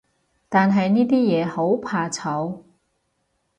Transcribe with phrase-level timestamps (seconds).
[0.49, 2.63] 但係呢啲嘢，好怕醜